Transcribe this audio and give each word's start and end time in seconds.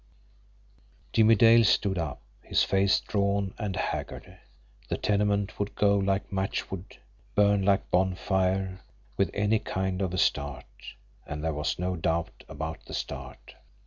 Jimmie 1.13 1.35
Dale 1.35 1.63
stood 1.63 1.99
up, 1.99 2.21
his 2.41 2.63
face 2.63 2.99
drawn 3.01 3.53
and 3.59 3.75
haggard. 3.75 4.35
The 4.89 4.97
tenement 4.97 5.59
would 5.59 5.75
go 5.75 5.95
like 5.99 6.31
matchwood, 6.33 6.97
burn 7.35 7.61
like 7.63 7.81
a 7.81 7.91
bonfire, 7.91 8.79
with 9.15 9.29
any 9.35 9.59
kind 9.59 10.01
of 10.01 10.11
a 10.11 10.17
start 10.17 10.65
and 11.27 11.43
there 11.43 11.53
was 11.53 11.77
no 11.77 11.95
doubt 11.95 12.43
about 12.49 12.83
the 12.85 12.95
start! 12.95 13.53